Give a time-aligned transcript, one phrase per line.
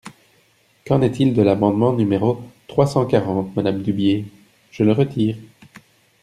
[0.83, 4.25] Qu’en est-il de l’amendement numéro trois cent quarante, madame Dubié?
[4.71, 5.35] Je le retire.